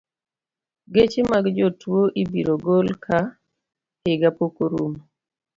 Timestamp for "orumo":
4.65-5.01